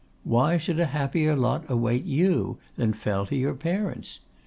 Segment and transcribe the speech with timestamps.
[0.23, 4.17] Why should a happier lot await you than fell to your parents?